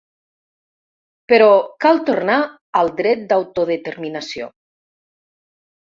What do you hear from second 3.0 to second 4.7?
dret d’autodeterminació.